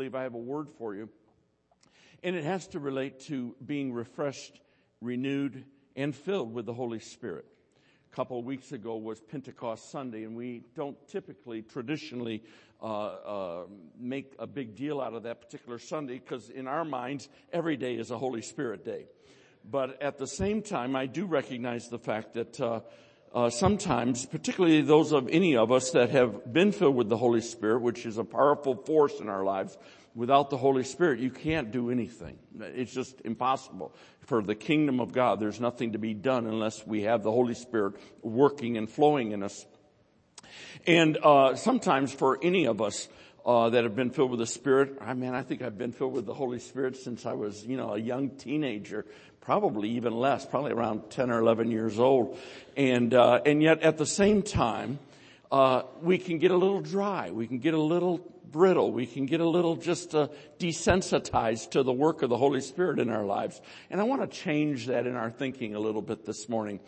[0.00, 1.10] believe I have a word for you.
[2.22, 4.58] And it has to relate to being refreshed,
[5.02, 7.44] renewed, and filled with the Holy Spirit.
[8.10, 12.42] A couple of weeks ago was Pentecost Sunday, and we don't typically, traditionally,
[12.82, 13.62] uh, uh,
[13.98, 17.96] make a big deal out of that particular Sunday because in our minds, every day
[17.96, 19.04] is a Holy Spirit day.
[19.70, 22.80] But at the same time, I do recognize the fact that uh,
[23.32, 27.40] uh, sometimes, particularly those of any of us that have been filled with the Holy
[27.40, 29.78] Spirit, which is a powerful force in our lives,
[30.14, 32.38] without the Holy Spirit, you can't do anything.
[32.58, 33.94] It's just impossible.
[34.20, 37.54] For the kingdom of God, there's nothing to be done unless we have the Holy
[37.54, 39.64] Spirit working and flowing in us.
[40.86, 43.08] And uh, sometimes for any of us,
[43.44, 44.98] uh, that have been filled with the Spirit.
[45.00, 47.76] I mean, I think I've been filled with the Holy Spirit since I was, you
[47.76, 49.06] know, a young teenager
[49.40, 52.38] probably even less, probably around 10 or 11 years old.
[52.76, 54.98] And, uh, and yet at the same time,
[55.50, 57.30] uh, we can get a little dry.
[57.30, 58.92] We can get a little brittle.
[58.92, 62.98] We can get a little just uh, desensitized to the work of the Holy Spirit
[62.98, 63.60] in our lives.
[63.90, 66.80] And I want to change that in our thinking a little bit this morning.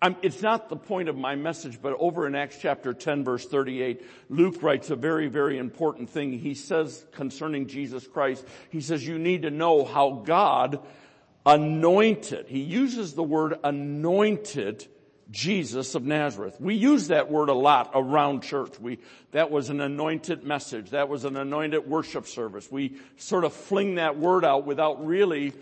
[0.00, 3.46] I'm, it's not the point of my message, but over in Acts chapter 10 verse
[3.46, 6.32] 38, Luke writes a very, very important thing.
[6.32, 10.80] He says concerning Jesus Christ, he says, you need to know how God
[11.44, 12.46] anointed.
[12.48, 14.86] He uses the word anointed
[15.30, 16.60] Jesus of Nazareth.
[16.60, 18.78] We use that word a lot around church.
[18.78, 18.98] We,
[19.32, 20.90] that was an anointed message.
[20.90, 22.70] That was an anointed worship service.
[22.70, 25.52] We sort of fling that word out without really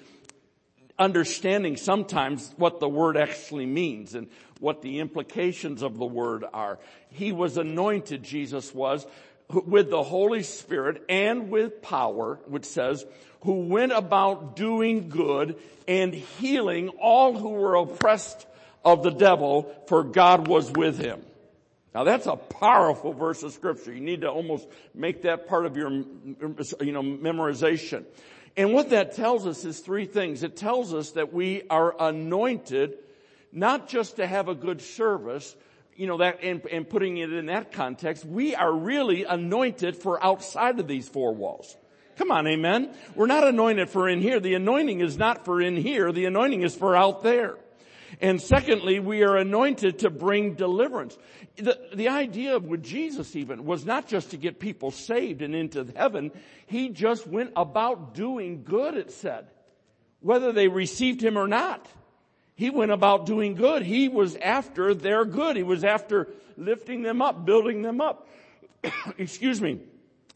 [0.99, 6.79] understanding sometimes what the word actually means and what the implications of the word are.
[7.09, 9.07] He was anointed, Jesus was,
[9.53, 13.05] with the Holy Spirit and with power, which says,
[13.43, 15.57] who went about doing good
[15.89, 18.47] and healing all who were oppressed
[18.85, 21.23] of the devil, for God was with him.
[21.95, 23.93] Now that's a powerful verse of scripture.
[23.93, 28.05] You need to almost make that part of your, you know, memorization.
[28.57, 30.43] And what that tells us is three things.
[30.43, 32.99] It tells us that we are anointed
[33.53, 35.57] not just to have a good service,
[36.01, 40.23] you know, that, and, and putting it in that context, we are really anointed for
[40.25, 41.77] outside of these four walls.
[42.17, 42.95] Come on, amen.
[43.15, 44.41] We're not anointed for in here.
[44.41, 46.11] The anointing is not for in here.
[46.11, 47.59] The anointing is for out there.
[48.19, 51.19] And secondly, we are anointed to bring deliverance.
[51.57, 55.87] The, the idea with Jesus even was not just to get people saved and into
[55.95, 56.33] heaven.
[56.65, 59.49] He just went about doing good, it said.
[60.21, 61.87] Whether they received him or not.
[62.61, 63.83] He went about doing good.
[63.83, 65.57] He was after their good.
[65.57, 66.29] He was after
[66.59, 68.29] lifting them up, building them up.
[69.17, 69.81] Excuse me.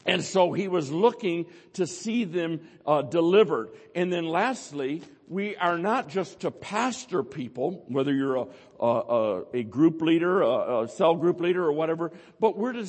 [0.07, 3.69] And so he was looking to see them uh, delivered.
[3.93, 8.47] And then lastly, we are not just to pastor people, whether you're a,
[8.83, 12.87] a, a group leader, a, a, cell group leader or whatever, but we're to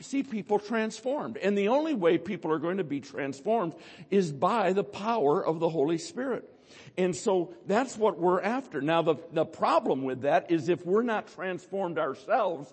[0.00, 1.36] see people transformed.
[1.36, 3.74] And the only way people are going to be transformed
[4.10, 6.50] is by the power of the Holy Spirit.
[6.96, 8.80] And so that's what we're after.
[8.80, 12.72] Now the, the problem with that is if we're not transformed ourselves,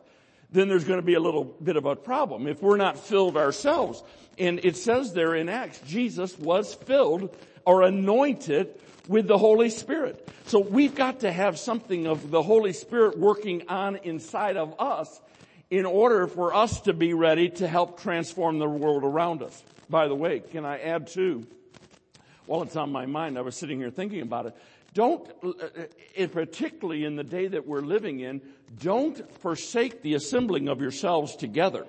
[0.52, 3.38] then there's going to be a little bit of a problem if we're not filled
[3.38, 4.04] ourselves.
[4.38, 7.36] And it says there in Acts, Jesus was filled
[7.66, 10.28] or anointed with the Holy Spirit.
[10.46, 15.22] So we've got to have something of the Holy Spirit working on inside of us
[15.70, 19.64] in order for us to be ready to help transform the world around us.
[19.90, 21.48] By the way, can I add too?
[22.46, 24.56] While it's on my mind, I was sitting here thinking about it.
[24.94, 28.42] Don't, uh, particularly in the day that we're living in,
[28.80, 31.86] don't forsake the assembling of yourselves together.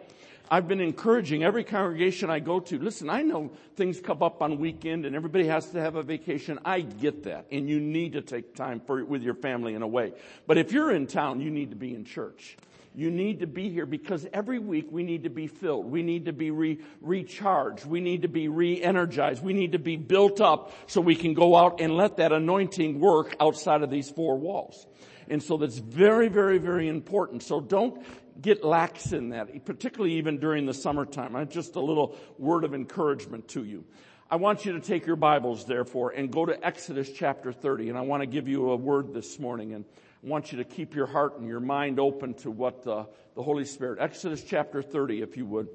[0.48, 4.58] I've been encouraging every congregation I go to, listen, I know things come up on
[4.58, 6.58] weekend and everybody has to have a vacation.
[6.64, 7.46] I get that.
[7.50, 10.12] And you need to take time for, with your family in a way.
[10.46, 12.56] But if you're in town, you need to be in church.
[12.96, 15.84] You need to be here because every week we need to be filled.
[15.84, 17.84] We need to be re- recharged.
[17.84, 19.44] We need to be re-energized.
[19.44, 22.98] We need to be built up so we can go out and let that anointing
[22.98, 24.86] work outside of these four walls.
[25.28, 27.42] And so that's very, very, very important.
[27.42, 28.02] So don't
[28.40, 31.48] get lax in that, particularly even during the summertime.
[31.50, 33.84] Just a little word of encouragement to you.
[34.30, 37.90] I want you to take your Bibles, therefore, and go to Exodus chapter 30.
[37.90, 39.74] And I want to give you a word this morning.
[39.74, 39.88] And I
[40.26, 43.06] want you to keep your heart and your mind open to what the,
[43.36, 44.00] the Holy Spirit.
[44.00, 45.68] Exodus chapter 30, if you would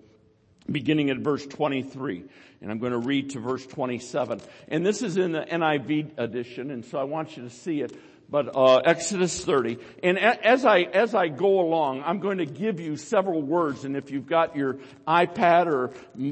[0.69, 2.25] beginning at verse 23.
[2.61, 4.41] And I'm going to read to verse 27.
[4.67, 7.97] And this is in the NIV edition, and so I want you to see it.
[8.29, 9.77] But uh, Exodus 30.
[10.03, 13.83] And as I as I go along, I'm going to give you several words.
[13.83, 15.89] And if you've got your iPad or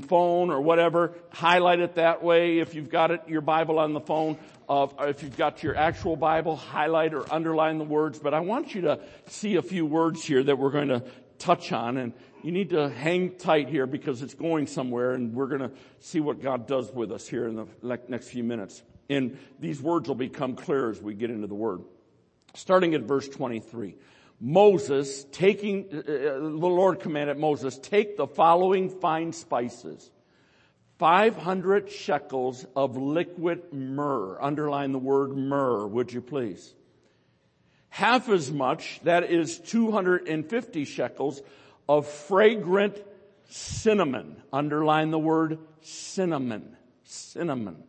[0.07, 2.60] phone or whatever, highlight it that way.
[2.60, 4.38] If you've got it your Bible on the phone,
[4.69, 8.74] of, if you've got your actual Bible, highlight or underline the words, but I want
[8.74, 11.04] you to see a few words here that we're going to
[11.39, 12.13] touch on and,
[12.44, 16.19] you need to hang tight here because it's going somewhere and we're going to see
[16.19, 18.81] what God does with us here in the next few minutes.
[19.10, 21.81] And these words will become clear as we get into the word.
[22.54, 23.95] Starting at verse 23.
[24.39, 26.04] Moses taking, uh, uh,
[26.39, 30.10] the Lord commanded Moses, take the following fine spices.
[31.00, 34.38] 500 shekels of liquid myrrh.
[34.42, 36.74] Underline the word myrrh, would you please?
[37.88, 41.42] Half as much, that is 250 shekels
[41.88, 43.01] of fragrant
[43.48, 44.42] cinnamon.
[44.51, 46.75] Underline the word cinnamon.
[47.06, 47.84] Cinnamon.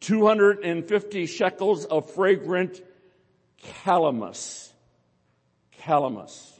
[0.00, 2.82] 250 shekels of fragrant
[3.84, 4.70] calamus.
[5.80, 6.52] Calamus.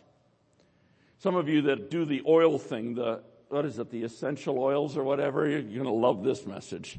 [1.19, 4.97] Some of you that do the oil thing, the, what is it, the essential oils
[4.97, 6.99] or whatever, you're going to love this message.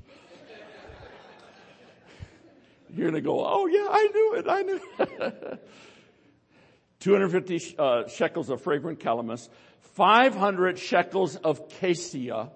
[2.89, 5.69] You're going to go, oh yeah, I knew it, I knew it.
[6.99, 9.49] 250 uh, shekels of fragrant calamus,
[9.95, 12.49] 500 shekels of cassia,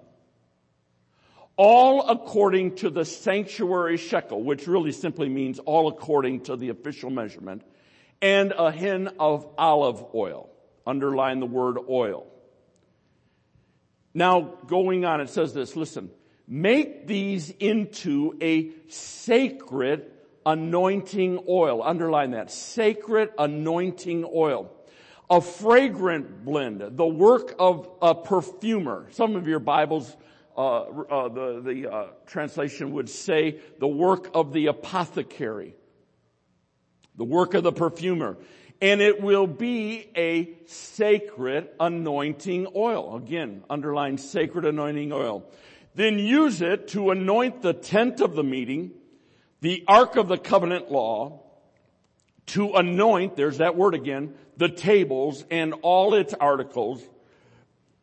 [1.56, 7.10] all according to the sanctuary shekel, which really simply means all according to the official
[7.10, 7.62] measurement,
[8.20, 10.48] and a hin of olive oil.
[10.86, 12.26] Underline the word oil.
[14.14, 16.10] Now, going on, it says this, listen,
[16.46, 20.10] make these into a sacred
[20.44, 21.82] anointing oil.
[21.82, 22.50] Underline that.
[22.50, 24.70] Sacred anointing oil.
[25.30, 29.06] A fragrant blend, the work of a perfumer.
[29.12, 30.14] Some of your Bibles
[30.56, 35.74] uh, uh, the, the uh, translation would say the work of the apothecary,
[37.16, 38.36] the work of the perfumer.
[38.82, 43.16] And it will be a sacred anointing oil.
[43.16, 45.44] Again, underline sacred anointing oil.
[45.94, 48.90] Then use it to anoint the tent of the meeting,
[49.60, 51.42] the ark of the covenant law,
[52.46, 57.00] to anoint, there's that word again, the tables and all its articles,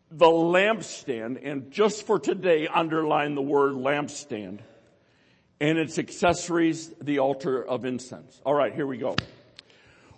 [0.10, 4.60] the lampstand, and just for today, underline the word lampstand,
[5.60, 8.42] and its accessories, the altar of incense.
[8.46, 9.18] All right, here we go.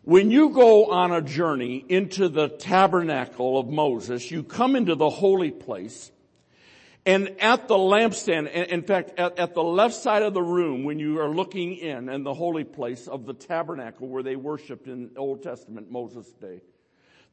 [0.03, 5.12] When you go on a journey into the tabernacle of Moses, you come into the
[5.12, 6.12] holy place,
[7.06, 10.98] and at the lampstand, in fact, at, at, the left side of the room, when
[10.98, 15.12] you are looking in and the holy place of the tabernacle where they worshiped in
[15.18, 16.62] Old Testament Moses' day,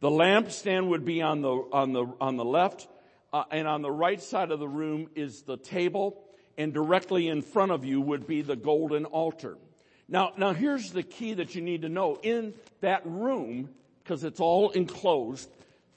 [0.00, 2.86] the lampstand would be on the, on the, on the left,
[3.32, 6.22] uh, and on the right side of the room is the table,
[6.58, 9.56] and directly in front of you would be the golden altar.
[10.08, 12.18] Now, now here's the key that you need to know.
[12.22, 13.68] In that room,
[14.02, 15.50] because it's all enclosed,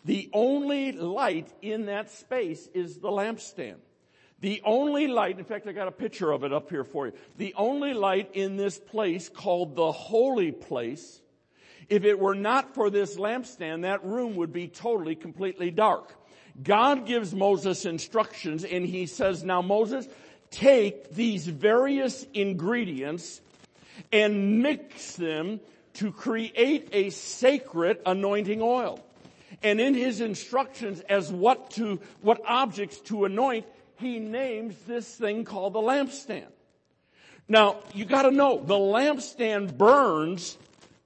[0.04, 3.78] the only light in that space is the lampstand.
[4.40, 7.14] The only light, in fact, I got a picture of it up here for you.
[7.38, 11.22] The only light in this place called the holy place
[11.92, 16.16] if it were not for this lampstand, that room would be totally, completely dark.
[16.64, 20.08] God gives Moses instructions and he says, now Moses,
[20.52, 23.42] take these various ingredients
[24.12, 25.60] and mix them
[25.94, 29.00] to create a sacred anointing oil.
[29.64, 33.66] And in his instructions as what to, what objects to anoint,
[33.98, 36.48] he names this thing called the lampstand.
[37.48, 40.58] Now, you gotta know, the lampstand burns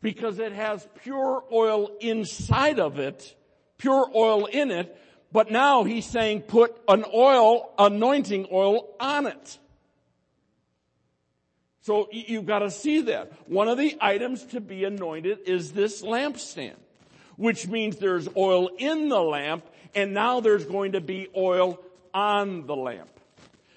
[0.01, 3.35] because it has pure oil inside of it,
[3.77, 4.95] pure oil in it,
[5.31, 9.57] but now he's saying put an oil, anointing oil on it.
[11.85, 13.31] So you've got to see that.
[13.47, 16.77] One of the items to be anointed is this lampstand,
[17.35, 19.63] which means there's oil in the lamp
[19.93, 21.79] and now there's going to be oil
[22.11, 23.09] on the lamp.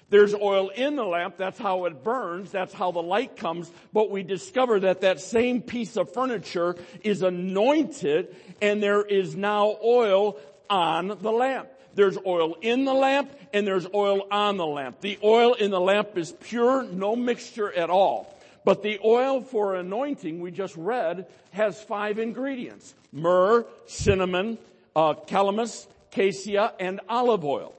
[0.09, 1.37] There's oil in the lamp.
[1.37, 2.49] That's how it burns.
[2.49, 3.71] That's how the light comes.
[3.93, 9.77] But we discover that that same piece of furniture is anointed and there is now
[9.83, 11.69] oil on the lamp.
[11.95, 15.01] There's oil in the lamp and there's oil on the lamp.
[15.01, 18.35] The oil in the lamp is pure, no mixture at all.
[18.65, 22.93] But the oil for anointing we just read has five ingredients.
[23.11, 24.57] Myrrh, cinnamon,
[24.95, 27.75] uh, calamus, cassia, and olive oil.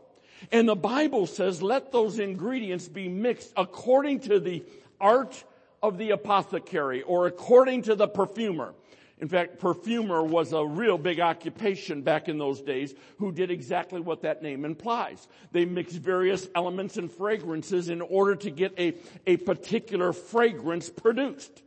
[0.51, 4.65] And the Bible says, let those ingredients be mixed according to the
[5.01, 5.45] art
[5.83, 8.75] of the apothecary or according to the perfumer.
[9.21, 14.01] In fact, perfumer was a real big occupation back in those days who did exactly
[14.01, 15.29] what that name implies.
[15.53, 18.95] They mixed various elements and fragrances in order to get a,
[19.27, 21.63] a particular fragrance produced.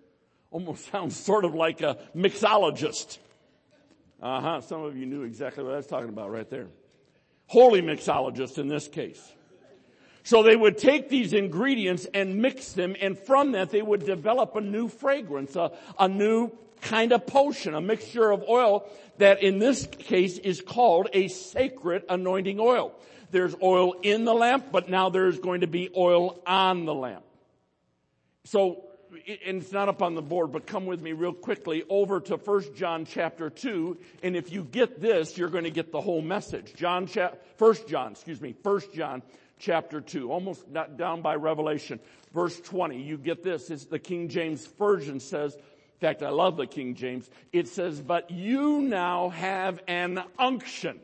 [0.49, 3.19] Almost sounds sort of like a mixologist.
[4.21, 4.61] Uh huh.
[4.61, 6.67] Some of you knew exactly what I was talking about right there
[7.53, 9.21] holy mixologist in this case.
[10.23, 14.55] So they would take these ingredients and mix them and from that they would develop
[14.55, 16.51] a new fragrance, a, a new
[16.83, 18.87] kind of potion, a mixture of oil
[19.17, 22.93] that in this case is called a sacred anointing oil.
[23.31, 27.23] There's oil in the lamp, but now there's going to be oil on the lamp.
[28.45, 28.85] So,
[29.45, 32.35] and it's not up on the board, but come with me real quickly over to
[32.35, 36.21] 1 John chapter 2, and if you get this, you're going to get the whole
[36.21, 36.73] message.
[36.75, 39.23] John, cha- 1 John, excuse me, 1 John
[39.57, 40.65] chapter 2, almost
[40.97, 41.99] down by Revelation,
[42.33, 43.01] verse 20.
[43.01, 45.57] You get this, it's the King James Version says,
[46.03, 47.29] in fact, I love the King James.
[47.53, 50.99] It says, but you now have an unction.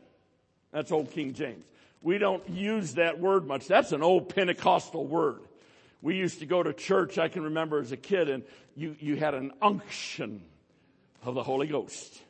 [0.72, 1.64] That's old King James.
[2.02, 3.66] We don't use that word much.
[3.66, 5.40] That's an old Pentecostal word.
[6.02, 8.42] We used to go to church, I can remember as a kid, and
[8.76, 10.42] you, you had an unction
[11.22, 12.20] of the Holy Ghost.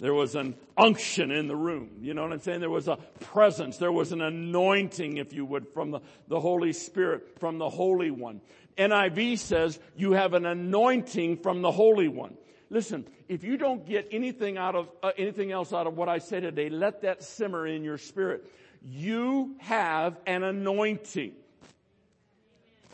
[0.00, 1.90] There was an unction in the room.
[2.00, 2.60] You know what I'm saying?
[2.60, 3.78] There was a presence.
[3.78, 8.10] There was an anointing, if you would, from the, the Holy Spirit, from the Holy
[8.10, 8.40] One.
[8.76, 12.36] NIV says you have an anointing from the Holy One.
[12.70, 16.18] Listen, if you don't get anything out of, uh, anything else out of what I
[16.18, 18.46] say today, let that simmer in your spirit.
[18.82, 21.32] You have an anointing.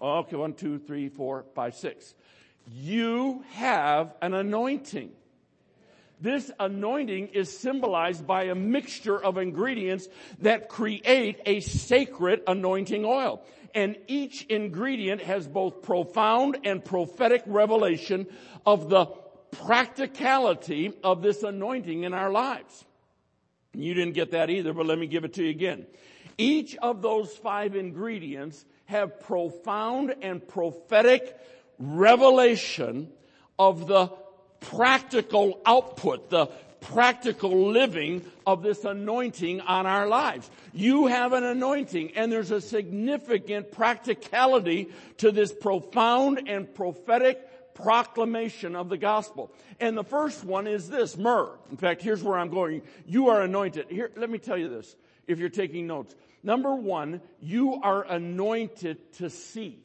[0.01, 2.15] Okay, one, two, three, four, five, six.
[2.73, 5.11] You have an anointing.
[6.25, 13.45] This anointing is symbolized by a mixture of ingredients that create a sacred anointing oil.
[13.75, 18.27] And each ingredient has both profound and prophetic revelation
[18.65, 19.05] of the
[19.51, 22.87] practicality of this anointing in our lives.
[23.75, 25.87] You didn't get that either, but let me give it to you again.
[26.39, 31.39] Each of those five ingredients have profound and prophetic
[31.79, 33.11] revelation
[33.59, 34.11] of the
[34.71, 36.47] practical output, the
[36.81, 40.51] practical living of this anointing on our lives.
[40.73, 48.77] You have an anointing and there's a significant practicality to this profound and prophetic proclamation
[48.77, 49.51] of the gospel.
[49.81, 51.51] And the first one is this, myrrh.
[51.71, 52.83] In fact, here's where I'm going.
[53.07, 53.87] You are anointed.
[53.89, 54.95] Here, let me tell you this,
[55.27, 56.15] if you're taking notes.
[56.43, 59.79] Number one, you are anointed to see.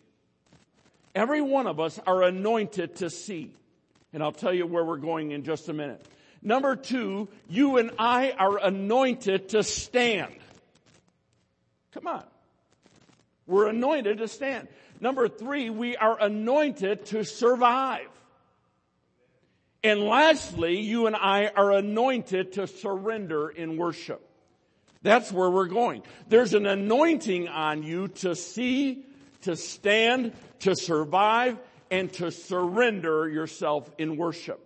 [1.15, 3.53] Every one of us are anointed to see.
[4.13, 6.05] And I'll tell you where we're going in just a minute.
[6.41, 10.33] Number two, you and I are anointed to stand.
[11.91, 12.23] Come on.
[13.45, 14.67] We're anointed to stand.
[15.01, 18.07] Number three, we are anointed to survive.
[19.83, 24.21] And lastly, you and I are anointed to surrender in worship.
[25.01, 26.03] That's where we're going.
[26.27, 29.05] There's an anointing on you to see,
[29.43, 31.57] to stand, to survive,
[31.91, 34.59] and to surrender yourself in worship.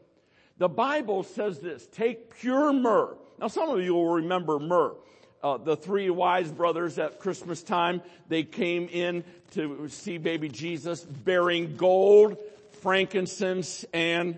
[0.57, 3.15] The Bible says this, take pure myrrh.
[3.39, 4.93] Now some of you will remember myrrh.
[5.41, 11.01] Uh, the three wise brothers at Christmas time, they came in to see baby Jesus
[11.01, 12.37] bearing gold,
[12.81, 14.37] frankincense, and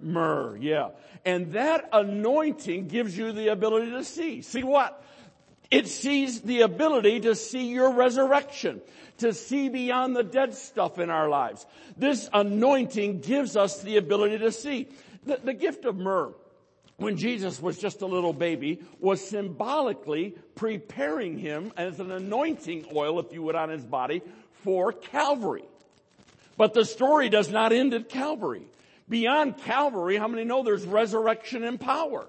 [0.00, 0.56] myrrh.
[0.56, 0.90] Yeah.
[1.26, 4.40] And that anointing gives you the ability to see.
[4.40, 5.04] See what?
[5.70, 8.80] It sees the ability to see your resurrection
[9.20, 11.66] to see beyond the dead stuff in our lives.
[11.96, 14.88] This anointing gives us the ability to see.
[15.24, 16.32] The, the gift of myrrh,
[16.96, 23.18] when Jesus was just a little baby, was symbolically preparing him as an anointing oil,
[23.20, 24.22] if you would, on his body
[24.64, 25.64] for Calvary.
[26.56, 28.66] But the story does not end at Calvary.
[29.08, 32.26] Beyond Calvary, how many know there's resurrection and power?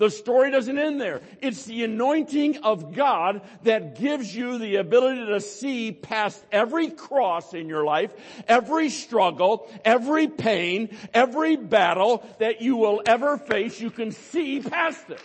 [0.00, 1.20] The story doesn't end there.
[1.42, 7.52] It's the anointing of God that gives you the ability to see past every cross
[7.52, 8.10] in your life,
[8.48, 13.78] every struggle, every pain, every battle that you will ever face.
[13.78, 15.20] You can see past it.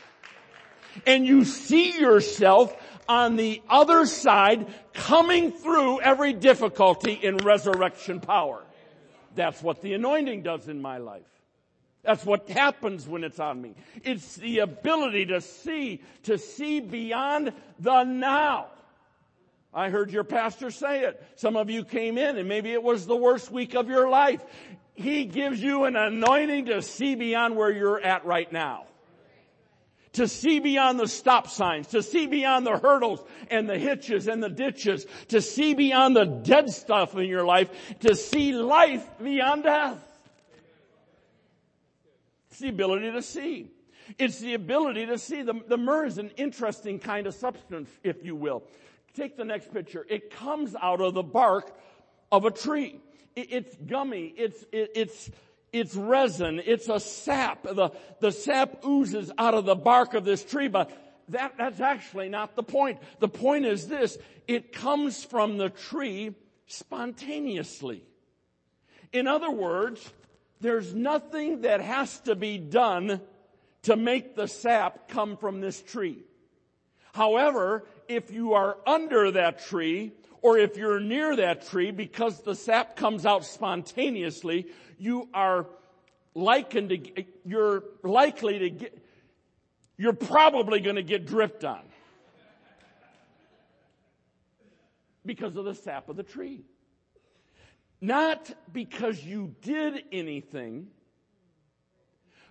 [1.08, 2.76] And you see yourself
[3.08, 8.62] on the other side coming through every difficulty in resurrection power.
[9.36, 11.35] That's what the anointing does in my life.
[12.06, 13.74] That's what happens when it's on me.
[14.04, 18.68] It's the ability to see, to see beyond the now.
[19.74, 21.22] I heard your pastor say it.
[21.36, 24.42] Some of you came in and maybe it was the worst week of your life.
[24.94, 28.86] He gives you an anointing to see beyond where you're at right now.
[30.14, 34.42] To see beyond the stop signs, to see beyond the hurdles and the hitches and
[34.42, 37.70] the ditches, to see beyond the dead stuff in your life,
[38.00, 40.15] to see life beyond death.
[42.56, 43.68] It's the ability to see.
[44.18, 45.42] It's the ability to see.
[45.42, 48.64] The, the myrrh is an interesting kind of substance, if you will.
[49.14, 50.06] Take the next picture.
[50.10, 51.78] It comes out of the bark
[52.32, 53.02] of a tree.
[53.36, 54.34] It, it's gummy.
[54.38, 55.30] It's, it, it's,
[55.74, 56.62] it's resin.
[56.66, 57.64] It's a sap.
[57.64, 60.90] The, the sap oozes out of the bark of this tree, but
[61.28, 63.00] that, that's actually not the point.
[63.20, 64.18] The point is this.
[64.48, 66.34] It comes from the tree
[66.68, 68.06] spontaneously.
[69.12, 70.10] In other words,
[70.62, 73.22] there's nothing that has to be done
[73.84, 76.24] to make the sap come from this tree.
[77.14, 82.56] However, if you are under that tree, or if you're near that tree because the
[82.56, 85.66] sap comes out spontaneously, you are
[86.36, 88.98] likened to, you're likely to get,
[89.98, 91.82] you're probably going to get dripped on.
[95.26, 96.66] Because of the sap of the tree.
[98.06, 100.90] Not because you did anything,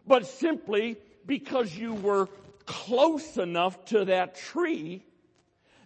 [0.05, 2.29] but simply because you were
[2.67, 5.05] close enough to that tree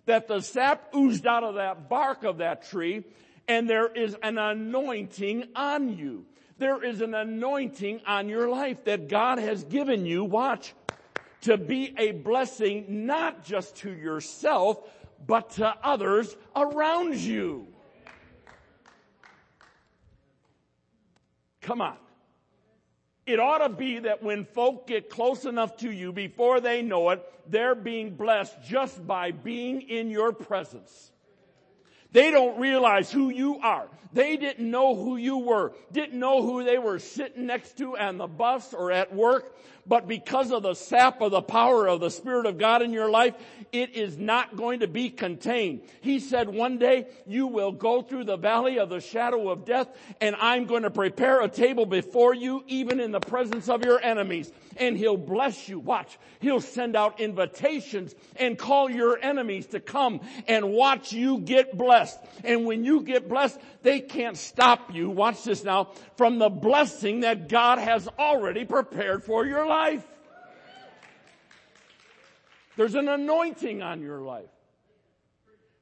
[0.07, 3.05] that the sap oozed out of that bark of that tree
[3.47, 6.25] and there is an anointing on you.
[6.57, 10.73] There is an anointing on your life that God has given you, watch,
[11.43, 14.79] to be a blessing not just to yourself,
[15.27, 17.67] but to others around you.
[21.69, 21.99] Come on.
[23.27, 27.11] It ought to be that when folk get close enough to you before they know
[27.11, 31.13] it, they're being blessed just by being in your presence.
[32.13, 33.89] They don't realize who you are.
[34.13, 38.17] They didn't know who you were, didn't know who they were sitting next to on
[38.17, 39.55] the bus or at work,
[39.87, 43.11] but because of the sap of the power of the Spirit of God in your
[43.11, 43.35] life,
[43.71, 45.83] it is not going to be contained.
[46.01, 49.89] He said one day you will go through the valley of the shadow of death
[50.21, 54.01] and I'm going to prepare a table before you even in the presence of your
[54.03, 55.79] enemies and he'll bless you.
[55.79, 56.19] Watch.
[56.41, 62.19] He'll send out invitations and call your enemies to come and watch you get blessed.
[62.45, 65.11] And when you get blessed, they can't stop you.
[65.11, 70.07] Watch this now from the blessing that God has already prepared for your life.
[72.77, 74.51] There's an anointing on your life.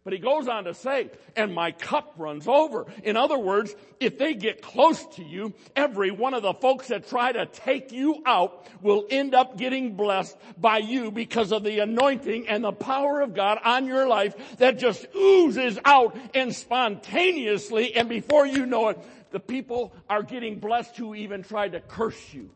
[0.06, 2.86] But he goes on to say, and my cup runs over.
[3.02, 7.08] In other words, if they get close to you, every one of the folks that
[7.08, 11.80] try to take you out will end up getting blessed by you because of the
[11.80, 17.96] anointing and the power of God on your life that just oozes out and spontaneously
[17.96, 19.00] and before you know it,
[19.32, 22.48] the people are getting blessed who even tried to curse you.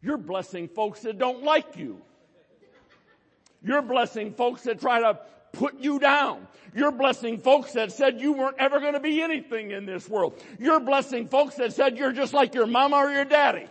[0.00, 2.00] You're blessing folks that don't like you.
[3.62, 5.18] You're blessing folks that try to
[5.52, 6.46] put you down.
[6.74, 10.40] You're blessing folks that said you weren't ever going to be anything in this world.
[10.58, 13.66] You're blessing folks that said you're just like your mama or your daddy.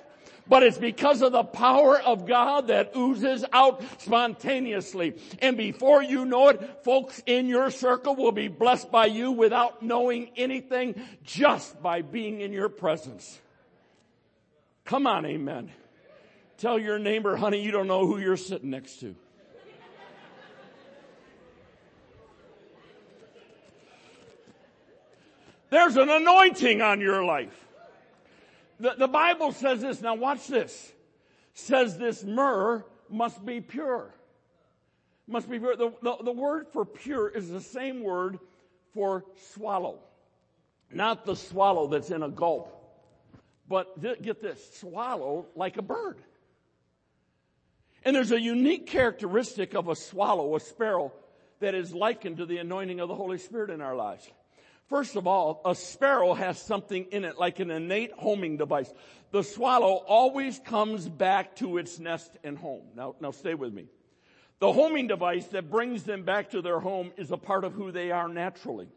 [0.48, 5.16] But it's because of the power of God that oozes out spontaneously.
[5.40, 9.82] And before you know it, folks in your circle will be blessed by you without
[9.82, 13.40] knowing anything just by being in your presence.
[14.84, 15.72] Come on, amen.
[16.58, 19.16] Tell your neighbor, honey, you don't know who you're sitting next to.
[25.76, 27.54] There's an anointing on your life.
[28.80, 30.00] The, the Bible says this.
[30.00, 30.94] Now watch this.
[31.54, 34.16] Says this myrrh must be pure.
[35.28, 35.76] Must be pure.
[35.76, 38.40] The, the, the word for pure is the same word
[38.94, 40.00] for swallow.
[40.94, 42.72] Not the swallow that's in a gulp.
[43.68, 46.20] But th- get this, swallow like a bird.
[48.06, 51.12] And there's a unique characteristic of a swallow, a sparrow,
[51.60, 54.32] that is likened to the anointing of the Holy Spirit in our lives.
[54.88, 58.94] First of all, a sparrow has something in it like an innate homing device.
[59.32, 62.84] The swallow always comes back to its nest and home.
[62.96, 63.88] Now, now stay with me.
[64.60, 67.92] The homing device that brings them back to their home is a part of who
[67.92, 68.88] they are naturally.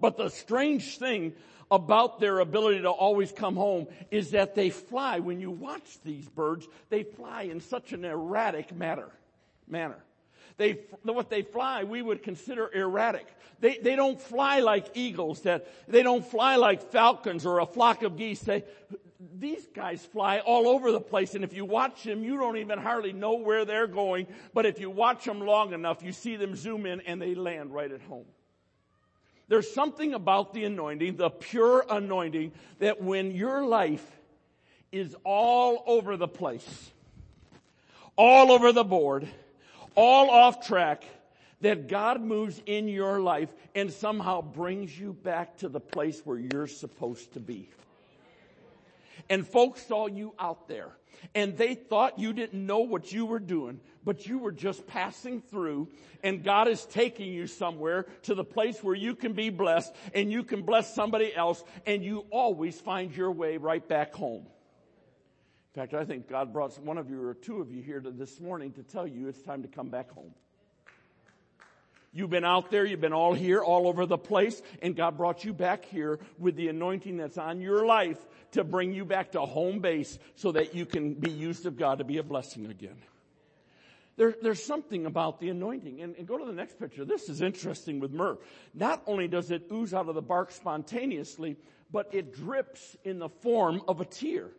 [0.00, 1.34] But the strange thing
[1.70, 5.20] about their ability to always come home is that they fly.
[5.20, 9.08] When you watch these birds, they fly in such an erratic manner.
[9.68, 10.02] manner.
[10.60, 10.72] They,
[11.04, 13.26] what they fly, we would consider erratic.
[13.60, 18.02] They, they don't fly like eagles that, they don't fly like falcons or a flock
[18.02, 18.40] of geese.
[18.40, 18.64] They,
[19.38, 22.78] these guys fly all over the place and if you watch them, you don't even
[22.78, 24.26] hardly know where they're going.
[24.52, 27.72] But if you watch them long enough, you see them zoom in and they land
[27.72, 28.26] right at home.
[29.48, 34.04] There's something about the anointing, the pure anointing, that when your life
[34.92, 36.90] is all over the place,
[38.14, 39.26] all over the board,
[39.94, 41.04] all off track,
[41.60, 46.38] that God moves in your life and somehow brings you back to the place where
[46.38, 47.68] you're supposed to be.
[49.28, 50.88] And folks saw you out there
[51.34, 55.40] and they thought you didn't know what you were doing but you were just passing
[55.40, 55.88] through
[56.22, 60.30] and God is taking you somewhere to the place where you can be blessed and
[60.30, 64.46] you can bless somebody else and you always find your way right back home.
[65.74, 68.40] In fact, I think God brought one of you or two of you here this
[68.40, 70.34] morning to tell you it's time to come back home.
[72.12, 75.44] You've been out there, you've been all here, all over the place, and God brought
[75.44, 78.18] you back here with the anointing that's on your life
[78.50, 81.98] to bring you back to home base so that you can be used of God
[81.98, 82.96] to be a blessing again.
[84.16, 86.02] There, there's something about the anointing.
[86.02, 87.04] And, and go to the next picture.
[87.04, 88.38] This is interesting with myrrh.
[88.74, 91.56] Not only does it ooze out of the bark spontaneously,
[91.92, 94.50] but it drips in the form of a tear.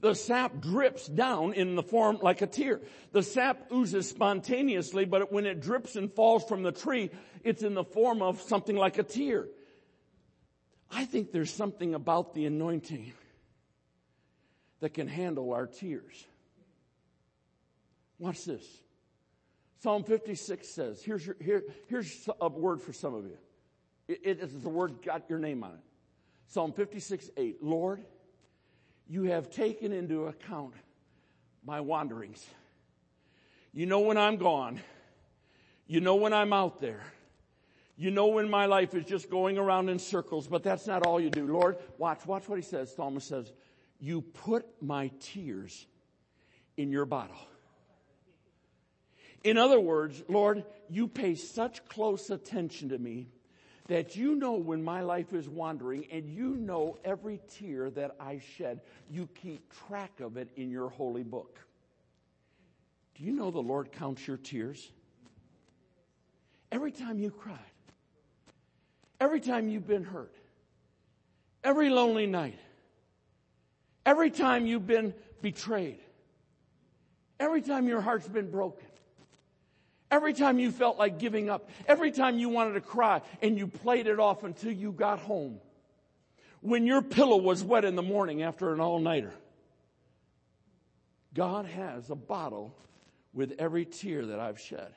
[0.00, 2.80] The sap drips down in the form like a tear.
[3.12, 7.10] The sap oozes spontaneously, but when it drips and falls from the tree,
[7.44, 9.48] it's in the form of something like a tear.
[10.90, 13.12] I think there's something about the anointing
[14.80, 16.26] that can handle our tears.
[18.18, 18.64] Watch this.
[19.82, 23.38] Psalm 56 says, here's, your, here, here's a word for some of you.
[24.08, 25.80] It, it is the word got your name on it.
[26.48, 27.62] Psalm 56, 8.
[27.62, 28.04] Lord,
[29.10, 30.72] you have taken into account
[31.66, 32.46] my wanderings.
[33.72, 34.78] You know when I'm gone.
[35.88, 37.02] You know when I'm out there.
[37.96, 41.20] You know when my life is just going around in circles, but that's not all
[41.20, 41.44] you do.
[41.48, 42.94] Lord, watch, watch what he says.
[42.94, 43.52] Psalmist says,
[43.98, 45.86] you put my tears
[46.76, 47.36] in your bottle.
[49.42, 53.26] In other words, Lord, you pay such close attention to me
[53.90, 58.40] that you know when my life is wandering and you know every tear that I
[58.56, 58.82] shed.
[59.10, 61.58] You keep track of it in your holy book.
[63.16, 64.92] Do you know the Lord counts your tears?
[66.70, 67.58] Every time you cried,
[69.20, 70.36] every time you've been hurt,
[71.64, 72.60] every lonely night,
[74.06, 75.98] every time you've been betrayed,
[77.40, 78.86] every time your heart's been broken,
[80.10, 83.68] Every time you felt like giving up, every time you wanted to cry and you
[83.68, 85.60] played it off until you got home.
[86.60, 89.32] When your pillow was wet in the morning after an all-nighter.
[91.32, 92.74] God has a bottle
[93.32, 94.92] with every tear that I've shed.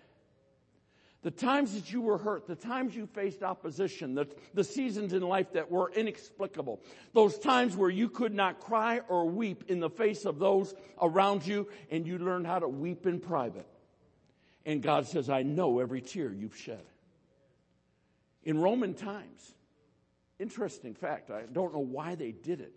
[1.21, 5.21] The times that you were hurt, the times you faced opposition, the, the seasons in
[5.21, 6.81] life that were inexplicable,
[7.13, 11.47] those times where you could not cry or weep in the face of those around
[11.47, 13.65] you and you learned how to weep in private.
[14.65, 16.83] And God says, I know every tear you've shed.
[18.43, 19.53] In Roman times,
[20.39, 22.73] interesting fact, I don't know why they did it,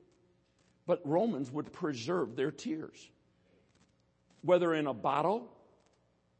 [0.87, 3.11] but Romans would preserve their tears,
[4.43, 5.53] whether in a bottle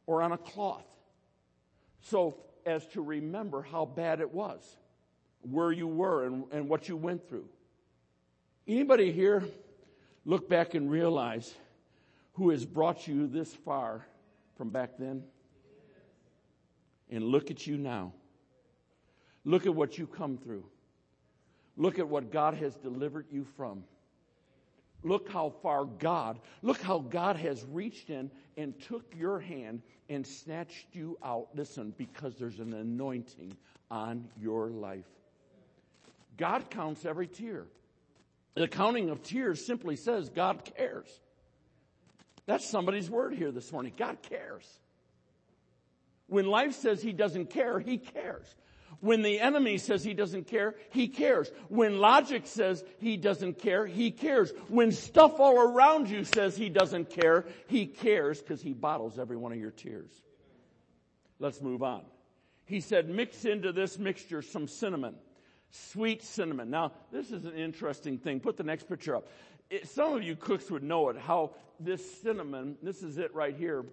[0.05, 0.85] or on a cloth.
[2.01, 4.77] So as to remember how bad it was,
[5.41, 7.47] where you were and, and what you went through.
[8.67, 9.43] Anybody here
[10.25, 11.53] look back and realize
[12.33, 14.05] who has brought you this far
[14.57, 15.23] from back then?
[17.09, 18.13] And look at you now.
[19.45, 20.65] Look at what you come through.
[21.77, 23.83] Look at what God has delivered you from.
[25.03, 30.25] Look how far God, look how God has reached in and took your hand and
[30.25, 31.49] snatched you out.
[31.53, 33.55] Listen, because there's an anointing
[33.91, 35.05] on your life.
[36.35, 37.65] God counts every tear.
[38.55, 41.07] The counting of tears simply says God cares.
[42.47, 43.93] That's somebody's word here this morning.
[43.95, 44.67] God cares.
[46.27, 48.55] When life says he doesn't care, he cares.
[48.99, 51.51] When the enemy says he doesn't care, he cares.
[51.69, 54.51] When logic says he doesn't care, he cares.
[54.69, 59.37] When stuff all around you says he doesn't care, he cares because he bottles every
[59.37, 60.11] one of your tears.
[61.39, 62.01] Let's move on.
[62.65, 65.15] He said, mix into this mixture some cinnamon,
[65.69, 66.69] sweet cinnamon.
[66.69, 68.39] Now, this is an interesting thing.
[68.39, 69.27] Put the next picture up.
[69.69, 73.55] It, some of you cooks would know it, how this cinnamon, this is it right
[73.55, 73.85] here,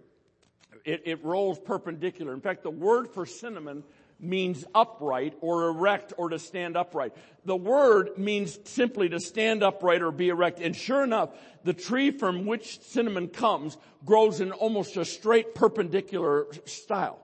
[0.84, 2.32] it, it rolls perpendicular.
[2.32, 3.84] In fact, the word for cinnamon
[4.20, 7.12] means upright or erect or to stand upright.
[7.44, 10.60] The word means simply to stand upright or be erect.
[10.60, 11.30] And sure enough,
[11.64, 17.18] the tree from which cinnamon comes grows in almost a straight perpendicular style.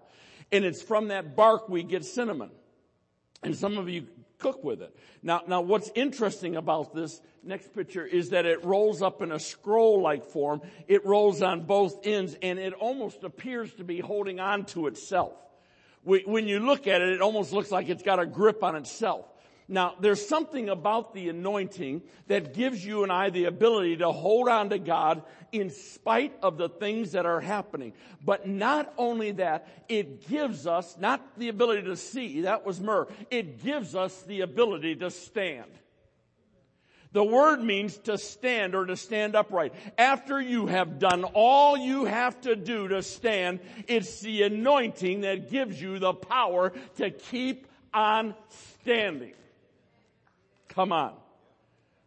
[0.52, 2.50] And it's from that bark we get cinnamon.
[3.42, 4.06] And some of you
[4.40, 4.96] cook with it.
[5.22, 9.38] Now, now what's interesting about this next picture is that it rolls up in a
[9.38, 10.62] scroll-like form.
[10.88, 15.34] It rolls on both ends and it almost appears to be holding on to itself.
[16.02, 19.26] When you look at it, it almost looks like it's got a grip on itself.
[19.70, 24.48] Now, there's something about the anointing that gives you and I the ability to hold
[24.48, 27.92] on to God in spite of the things that are happening.
[28.24, 33.06] But not only that, it gives us not the ability to see, that was myrrh,
[33.30, 35.70] it gives us the ability to stand.
[37.12, 39.72] The word means to stand or to stand upright.
[39.96, 45.48] After you have done all you have to do to stand, it's the anointing that
[45.48, 49.34] gives you the power to keep on standing.
[50.70, 51.14] Come on.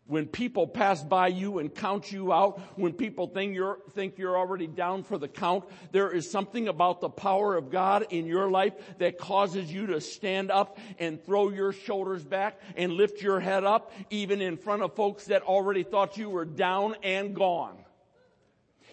[0.06, 4.38] When people pass by you and count you out, when people think you're, think you're
[4.38, 8.52] already down for the count, there is something about the power of God in your
[8.52, 13.40] life that causes you to stand up and throw your shoulders back and lift your
[13.40, 17.78] head up, even in front of folks that already thought you were down and gone.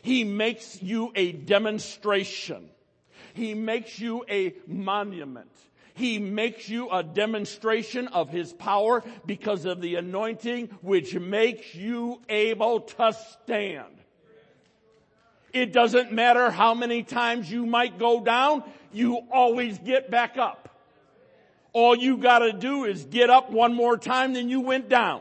[0.02, 2.70] He makes you a demonstration.
[3.34, 5.50] He makes you a monument.
[6.00, 12.22] He makes you a demonstration of His power because of the anointing which makes you
[12.26, 13.94] able to stand.
[15.52, 20.70] It doesn't matter how many times you might go down, you always get back up.
[21.74, 25.20] All you gotta do is get up one more time than you went down.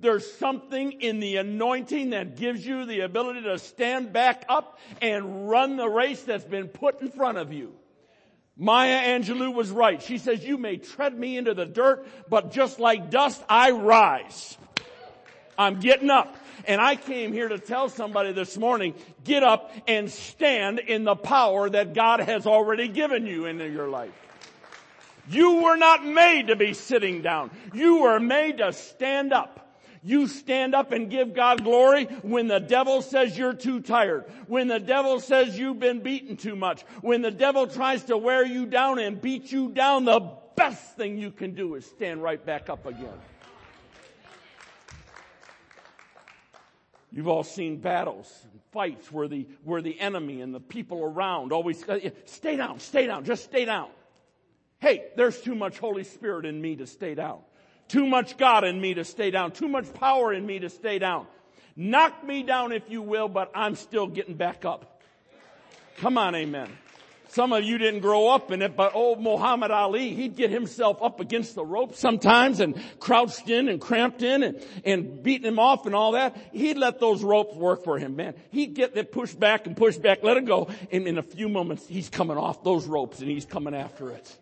[0.00, 5.50] There's something in the anointing that gives you the ability to stand back up and
[5.50, 7.74] run the race that's been put in front of you.
[8.58, 10.02] Maya Angelou was right.
[10.02, 14.58] She says, you may tread me into the dirt, but just like dust, I rise.
[15.56, 16.36] I'm getting up.
[16.66, 21.14] And I came here to tell somebody this morning, get up and stand in the
[21.14, 24.12] power that God has already given you into your life.
[25.30, 27.50] You were not made to be sitting down.
[27.72, 29.67] You were made to stand up.
[30.08, 34.24] You stand up and give God glory when the devil says you're too tired.
[34.46, 36.80] When the devil says you've been beaten too much.
[37.02, 41.18] When the devil tries to wear you down and beat you down, the best thing
[41.18, 43.20] you can do is stand right back up again.
[47.12, 51.52] You've all seen battles, and fights where the, where the enemy and the people around
[51.52, 53.90] always, uh, stay down, stay down, just stay down.
[54.78, 57.40] Hey, there's too much Holy Spirit in me to stay down.
[57.88, 59.52] Too much God in me to stay down.
[59.52, 61.26] Too much power in me to stay down.
[61.74, 65.00] Knock me down if you will, but I'm still getting back up.
[65.98, 66.68] Come on, amen.
[67.30, 71.02] Some of you didn't grow up in it, but old Muhammad Ali, he'd get himself
[71.02, 75.58] up against the rope sometimes and crouched in and cramped in and, and beating him
[75.58, 76.36] off and all that.
[76.52, 78.34] He'd let those ropes work for him, man.
[78.50, 80.68] He'd get it pushed back and pushed back, let it go.
[80.90, 84.36] And in a few moments, he's coming off those ropes and he's coming after it.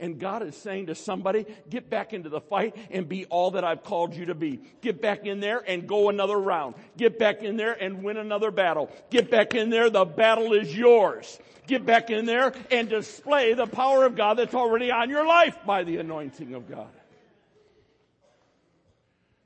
[0.00, 3.64] And God is saying to somebody, get back into the fight and be all that
[3.64, 4.60] I've called you to be.
[4.80, 6.74] Get back in there and go another round.
[6.96, 8.90] Get back in there and win another battle.
[9.10, 9.90] Get back in there.
[9.90, 11.38] The battle is yours.
[11.66, 15.56] Get back in there and display the power of God that's already on your life
[15.66, 16.88] by the anointing of God.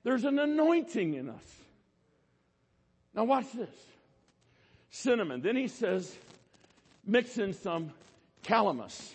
[0.04, 1.56] There's an anointing in us.
[3.14, 3.70] Now watch this.
[4.90, 5.40] Cinnamon.
[5.42, 6.14] Then he says,
[7.06, 7.92] mix in some
[8.44, 9.12] calamus.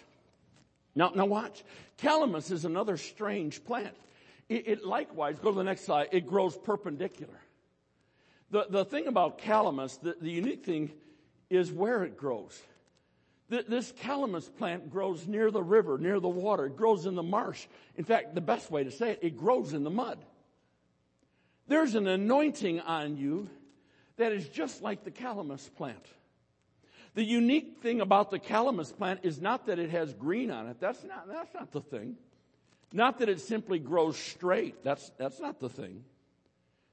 [0.97, 1.63] Now, now watch.
[1.99, 3.95] Calamus is another strange plant.
[4.49, 7.39] It, it, likewise, go to the next slide, it grows perpendicular.
[8.49, 10.91] The, the thing about calamus, the, the unique thing
[11.51, 12.59] is where it grows.
[13.49, 16.65] This calamus plant grows near the river, near the water.
[16.65, 17.65] It grows in the marsh.
[17.95, 20.17] In fact, the best way to say it, it grows in the mud.
[21.67, 23.49] There's an anointing on you
[24.17, 26.05] that is just like the calamus plant.
[27.17, 30.77] The unique thing about the calamus plant is not that it has green on it.
[30.79, 32.15] That's not, that's not the thing.
[32.93, 34.83] Not that it simply grows straight.
[34.83, 36.03] That's, that's not the thing.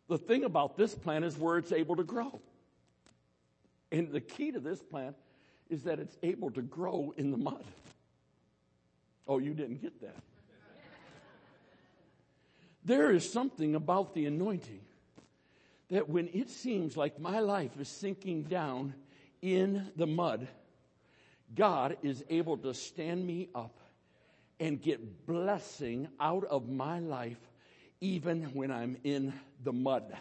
[0.08, 2.40] The thing about this plant is where it's able to grow.
[3.92, 5.14] And the key to this plant
[5.68, 7.62] is that it's able to grow in the mud.
[9.28, 10.22] Oh, you didn't get that.
[12.82, 14.80] There is something about the anointing
[15.90, 18.94] that when it seems like my life is sinking down
[19.44, 20.48] in the mud,
[21.54, 23.78] God is able to stand me up
[24.59, 27.38] and get blessing out of my life
[28.00, 30.16] even when I'm in the mud.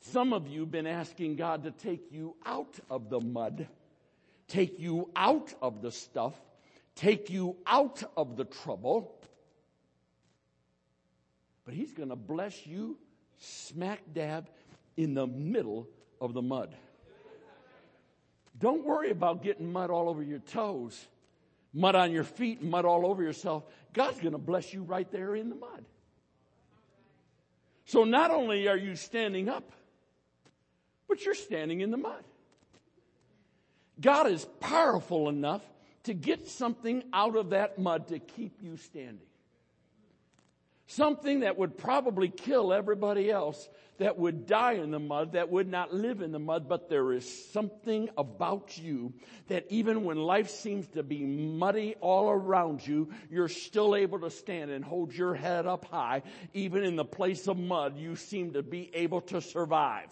[0.00, 3.66] Some of you have been asking God to take you out of the mud,
[4.46, 6.34] take you out of the stuff,
[6.94, 9.20] take you out of the trouble.
[11.64, 12.96] But He's going to bless you
[13.38, 14.48] smack dab
[14.96, 15.88] in the middle
[16.20, 16.76] of the mud.
[18.58, 21.06] Don't worry about getting mud all over your toes,
[21.72, 23.64] mud on your feet, mud all over yourself.
[23.92, 25.84] God's going to bless you right there in the mud.
[27.84, 29.72] So not only are you standing up,
[31.08, 32.22] but you're standing in the mud.
[34.00, 35.62] God is powerful enough
[36.04, 39.27] to get something out of that mud to keep you standing.
[40.90, 45.68] Something that would probably kill everybody else that would die in the mud, that would
[45.68, 49.12] not live in the mud, but there is something about you
[49.48, 54.30] that even when life seems to be muddy all around you, you're still able to
[54.30, 56.22] stand and hold your head up high.
[56.54, 60.08] Even in the place of mud, you seem to be able to survive.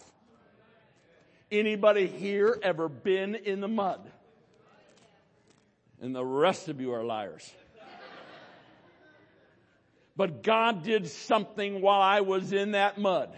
[1.51, 4.11] Anybody here ever been in the mud?
[6.03, 7.51] And the rest of you are liars.
[10.17, 13.37] But God did something while I was in that mud.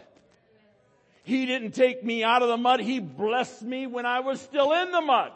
[1.24, 2.80] He didn't take me out of the mud.
[2.80, 5.32] He blessed me when I was still in the mud.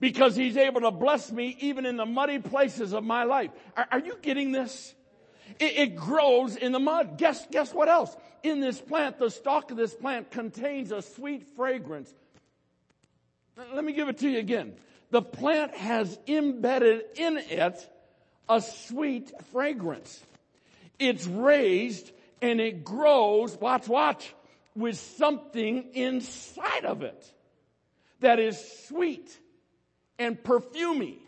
[0.00, 3.50] Because He's able to bless me even in the muddy places of my life.
[3.76, 4.94] Are, are you getting this?
[5.60, 7.18] It, it grows in the mud.
[7.18, 8.14] Guess, guess what else?
[8.42, 12.12] In this plant, the stalk of this plant contains a sweet fragrance.
[13.72, 14.74] Let me give it to you again.
[15.10, 17.88] The plant has embedded in it
[18.48, 20.22] a sweet fragrance.
[20.98, 24.34] It's raised and it grows, watch, watch,
[24.74, 27.32] with something inside of it
[28.20, 29.38] that is sweet
[30.18, 31.18] and perfumy.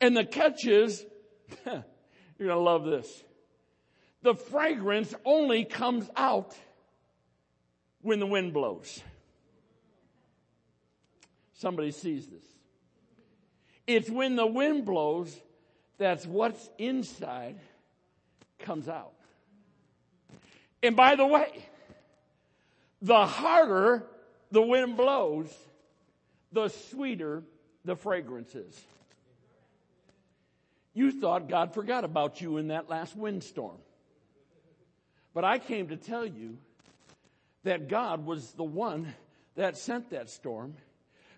[0.00, 1.04] And the catch is,
[1.66, 3.24] you're gonna love this.
[4.22, 6.56] The fragrance only comes out
[8.02, 9.00] when the wind blows.
[11.54, 12.44] Somebody sees this.
[13.86, 15.38] It's when the wind blows
[15.98, 17.58] that's what's inside
[18.60, 19.12] comes out.
[20.82, 21.64] And by the way,
[23.02, 24.04] the harder
[24.50, 25.52] the wind blows,
[26.52, 27.42] the sweeter
[27.84, 28.80] the fragrance is.
[30.92, 33.78] You thought God forgot about you in that last windstorm.
[35.32, 36.58] But I came to tell you
[37.62, 39.14] that God was the one
[39.54, 40.74] that sent that storm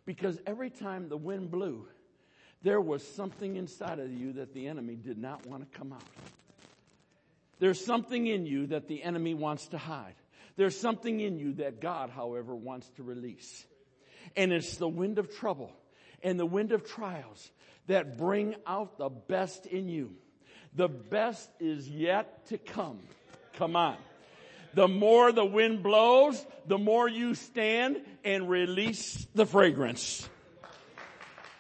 [0.07, 1.87] because every time the wind blew,
[2.63, 6.03] there was something inside of you that the enemy did not want to come out.
[7.63, 10.17] There's something in you that the enemy wants to hide.
[10.57, 13.65] There's something in you that God, however, wants to release.
[14.35, 15.73] And it's the wind of trouble
[16.25, 17.53] and the wind of trials
[17.87, 20.17] that bring out the best in you.
[20.75, 22.99] The best is yet to come.
[23.53, 23.97] Come on.
[24.75, 30.29] The more the wind blows, the more you stand and release the fragrance.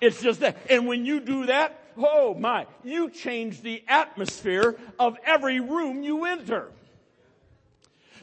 [0.00, 0.56] It's just that.
[0.68, 6.24] And when you do that, oh my, you change the atmosphere of every room you
[6.24, 6.70] enter.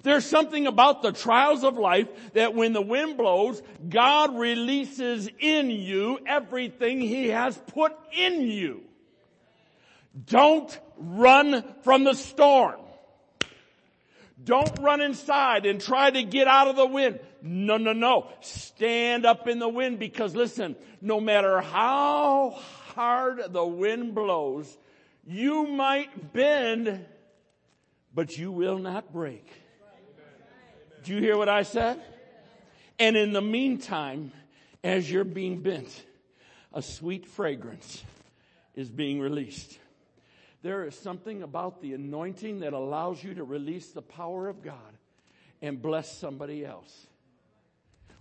[0.04, 5.70] There's something about the trials of life that when the wind blows, God releases in
[5.70, 8.82] you everything He has put in you.
[10.26, 12.80] Don't run from the storm.
[14.42, 17.20] Don't run inside and try to get out of the wind.
[17.42, 18.30] No, no, no.
[18.40, 22.60] Stand up in the wind because listen, no matter how
[23.00, 24.78] hard the wind blows,
[25.26, 27.06] you might bend,
[28.14, 29.50] but you will not break.
[31.06, 32.02] Do you hear what I said?
[33.00, 34.34] And in the meantime,
[34.84, 36.04] as you're being bent,
[36.74, 38.04] a sweet fragrance
[38.76, 39.80] is being released.
[40.62, 44.94] There is something about the anointing that allows you to release the power of God
[45.62, 47.08] and bless somebody else.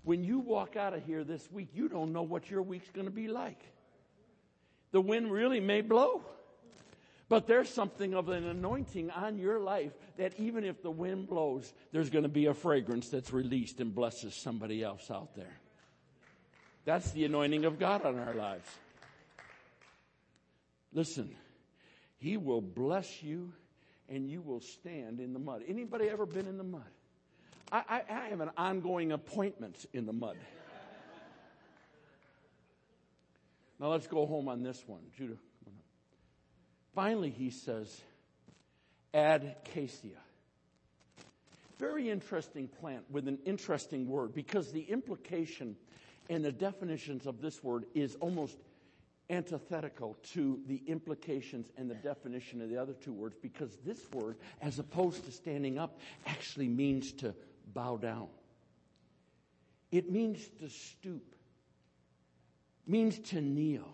[0.05, 3.07] When you walk out of here this week, you don't know what your week's going
[3.09, 3.61] to be like.
[4.91, 6.23] The wind really may blow.
[7.29, 11.73] But there's something of an anointing on your life that even if the wind blows,
[11.93, 15.59] there's going to be a fragrance that's released and blesses somebody else out there.
[16.87, 18.67] That's the anointing of God on our lives.
[20.95, 21.37] Listen,
[22.17, 23.53] He will bless you
[24.09, 25.63] and you will stand in the mud.
[25.69, 26.81] Anybody ever been in the mud?
[27.71, 30.39] I, I, I have an ongoing appointment in the mud.
[33.79, 35.01] Now let's go home on this one.
[35.17, 35.37] Judah.
[36.95, 38.01] Finally, he says,
[39.15, 40.19] add cassia.
[41.79, 45.77] Very interesting plant with an interesting word because the implication
[46.29, 48.59] and the definitions of this word is almost
[49.31, 54.37] antithetical to the implications and the definition of the other two words because this word,
[54.61, 57.35] as opposed to standing up, actually means to
[57.75, 58.29] bow down.
[59.93, 61.35] It means to stoop,
[62.89, 63.89] means to kneel,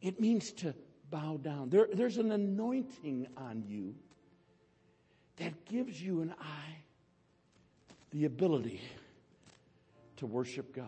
[0.00, 0.74] it means to
[1.10, 1.70] bow down.
[1.70, 3.94] There, there's an anointing on you
[5.36, 6.76] that gives you and I
[8.10, 8.80] the ability
[10.16, 10.86] to worship God.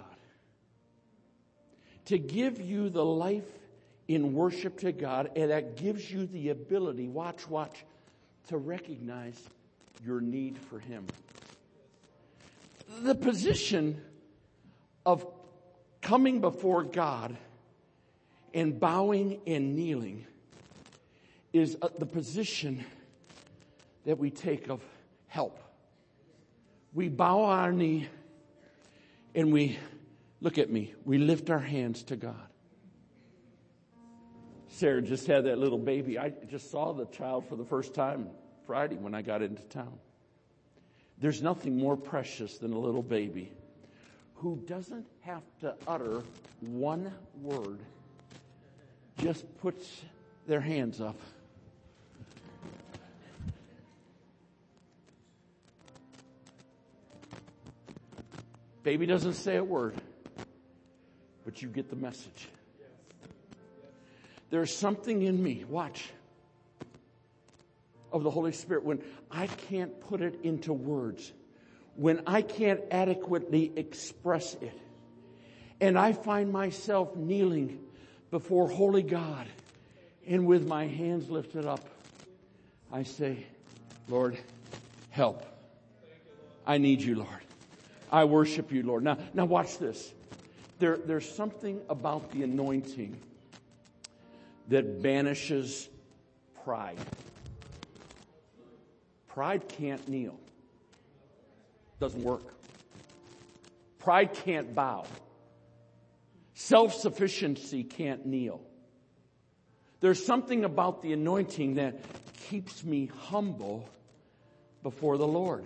[2.07, 3.48] To give you the life
[4.09, 7.85] in worship to God, and that gives you the ability, watch, watch,
[8.48, 9.40] to recognize
[10.05, 11.07] your need for Him.
[13.02, 14.00] The position
[15.07, 15.24] of
[16.02, 17.36] coming before God
[18.52, 20.26] and bowing and kneeling
[21.52, 22.84] is uh, the position
[24.04, 24.82] that we take of
[25.29, 25.58] help.
[26.92, 28.08] We bow our knee
[29.35, 29.79] and we,
[30.40, 32.35] look at me, we lift our hands to God.
[34.68, 36.18] Sarah just had that little baby.
[36.18, 38.29] I just saw the child for the first time
[38.66, 39.98] Friday when I got into town.
[41.18, 43.52] There's nothing more precious than a little baby
[44.42, 46.20] who doesn't have to utter
[46.60, 47.78] one word,
[49.18, 50.02] just puts
[50.48, 51.14] their hands up.
[58.82, 59.94] Baby doesn't say a word,
[61.44, 62.48] but you get the message.
[64.50, 66.10] There's something in me, watch,
[68.10, 71.32] of the Holy Spirit when I can't put it into words
[71.96, 74.78] when I can't adequately express it.
[75.80, 77.80] And I find myself kneeling
[78.30, 79.46] before Holy God
[80.26, 81.80] and with my hands lifted up,
[82.92, 83.46] I say,
[84.08, 84.38] Lord,
[85.10, 85.44] help.
[86.66, 87.28] I need you, Lord.
[88.10, 89.02] I worship you, Lord.
[89.02, 90.12] Now, now watch this.
[90.78, 93.16] There, there's something about the anointing
[94.68, 95.88] that banishes
[96.64, 96.98] pride.
[99.28, 100.38] Pride can't kneel.
[102.03, 102.53] Doesn't work.
[104.00, 105.05] Pride can't bow.
[106.55, 108.61] Self-sufficiency can't kneel.
[110.00, 112.00] There's something about the anointing that
[112.48, 113.88] keeps me humble
[114.83, 115.65] before the Lord.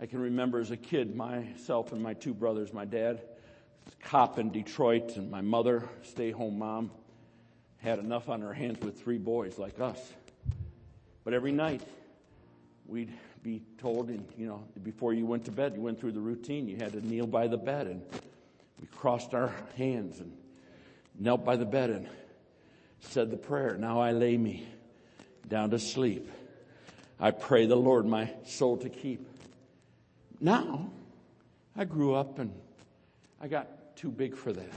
[0.00, 3.22] I can remember as a kid, myself and my two brothers, my dad,
[4.02, 6.90] cop in Detroit, and my mother, stay home mom,
[7.78, 10.00] had enough on her hands with three boys like us.
[11.22, 11.80] But every night,
[12.90, 13.12] we'd
[13.42, 16.68] be told, and you know, before you went to bed, you went through the routine.
[16.68, 18.02] You had to kneel by the bed, and
[18.80, 20.32] we crossed our hands and
[21.18, 22.08] knelt by the bed and
[23.00, 23.76] said the prayer.
[23.78, 24.66] Now I lay me
[25.48, 26.30] down to sleep.
[27.18, 29.26] I pray the Lord my soul to keep.
[30.40, 30.90] Now,
[31.76, 32.52] I grew up and
[33.40, 34.70] I got too big for that.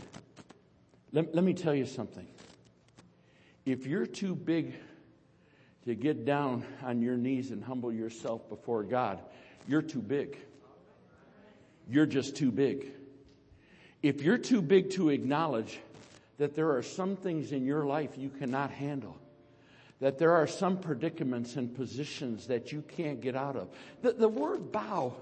[1.13, 2.27] Let, let me tell you something.
[3.65, 4.73] If you're too big
[5.85, 9.19] to get down on your knees and humble yourself before God,
[9.67, 10.37] you're too big.
[11.89, 12.91] You're just too big.
[14.01, 15.79] If you're too big to acknowledge
[16.37, 19.17] that there are some things in your life you cannot handle,
[19.99, 23.69] that there are some predicaments and positions that you can't get out of.
[24.01, 25.13] The, the word bow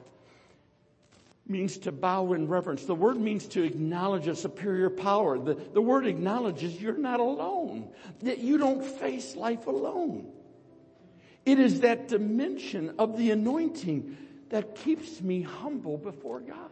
[1.48, 2.86] means to bow in reverence.
[2.86, 5.38] The word means to acknowledge a superior power.
[5.38, 7.90] The, the word acknowledges you're not alone,
[8.22, 10.32] that you don't face life alone.
[11.46, 14.18] It is that dimension of the anointing
[14.50, 16.70] that keeps me humble before God.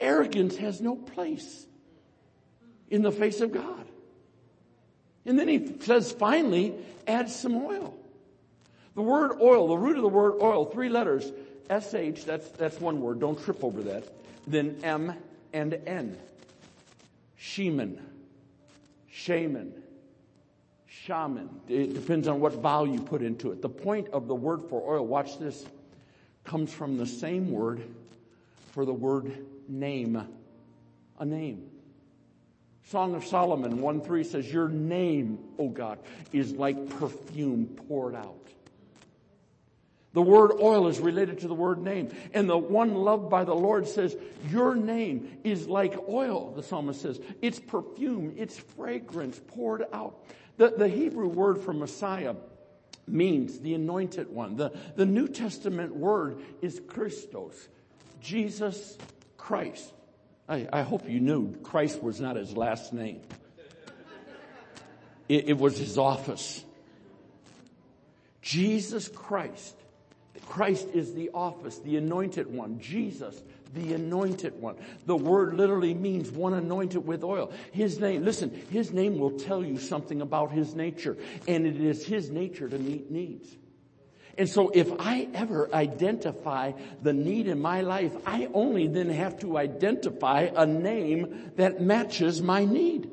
[0.00, 1.66] Arrogance has no place
[2.90, 3.86] in the face of God.
[5.24, 6.74] And then he says, finally,
[7.06, 7.94] add some oil.
[8.94, 11.30] The word oil, the root of the word oil, three letters,
[11.68, 14.04] SH, that's, that's one word, don't trip over that.
[14.46, 15.14] Then M
[15.52, 16.16] and N.
[17.38, 17.98] Sheman,
[19.10, 19.74] shaman,
[21.04, 21.48] shaman.
[21.68, 23.62] It depends on what vowel you put into it.
[23.62, 25.64] The point of the word for oil, watch this,
[26.44, 27.82] comes from the same word
[28.72, 30.26] for the word name.
[31.18, 31.70] A name.
[32.84, 35.98] Song of Solomon 1 3 says, Your name, O God,
[36.32, 38.36] is like perfume poured out.
[40.12, 42.10] The word oil is related to the word name.
[42.32, 44.16] And the one loved by the Lord says,
[44.50, 47.20] Your name is like oil, the psalmist says.
[47.42, 50.24] It's perfume, it's fragrance poured out.
[50.56, 52.34] The, the Hebrew word for Messiah
[53.06, 54.56] means the anointed one.
[54.56, 57.68] The, the New Testament word is Christos,
[58.20, 58.96] Jesus
[59.36, 59.92] Christ.
[60.48, 63.20] I, I hope you knew Christ was not his last name.
[65.28, 66.64] It, it was his office.
[68.42, 69.74] Jesus Christ.
[70.46, 72.78] Christ is the office, the anointed one.
[72.78, 73.40] Jesus,
[73.74, 74.76] the anointed one.
[75.06, 77.52] The word literally means one anointed with oil.
[77.72, 82.06] His name, listen, his name will tell you something about his nature, and it is
[82.06, 83.56] his nature to meet needs.
[84.38, 89.38] And so if I ever identify the need in my life, I only then have
[89.40, 93.10] to identify a name that matches my need.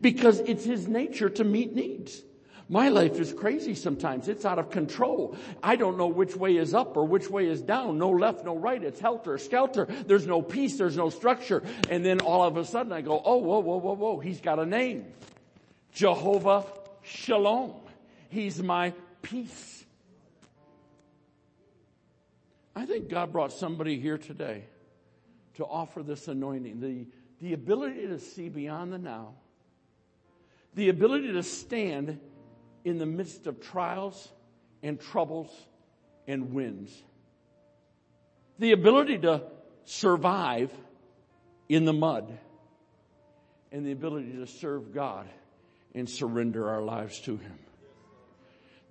[0.00, 2.22] Because it's his nature to meet needs.
[2.70, 4.28] My life is crazy sometimes.
[4.28, 5.36] It's out of control.
[5.60, 7.98] I don't know which way is up or which way is down.
[7.98, 8.80] No left, no right.
[8.80, 9.86] It's helter skelter.
[10.06, 10.78] There's no peace.
[10.78, 11.64] There's no structure.
[11.88, 14.20] And then all of a sudden I go, oh, whoa, whoa, whoa, whoa.
[14.20, 15.06] He's got a name.
[15.92, 16.64] Jehovah
[17.02, 17.72] Shalom.
[18.28, 19.84] He's my peace.
[22.76, 24.62] I think God brought somebody here today
[25.56, 27.08] to offer this anointing, the,
[27.40, 29.34] the ability to see beyond the now,
[30.76, 32.20] the ability to stand
[32.84, 34.32] in the midst of trials
[34.82, 35.50] and troubles
[36.26, 36.90] and winds,
[38.58, 39.42] the ability to
[39.84, 40.70] survive
[41.68, 42.38] in the mud,
[43.72, 45.28] and the ability to serve God
[45.94, 47.58] and surrender our lives to Him.